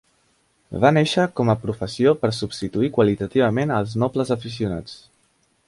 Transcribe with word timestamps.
Va 0.85 0.89
néixer 0.95 1.25
com 1.39 1.51
a 1.53 1.57
professió 1.65 2.13
per 2.23 2.31
substituir 2.37 2.91
qualitativament 2.97 3.77
els 3.77 3.95
nobles 4.05 4.33
aficionats. 4.37 5.01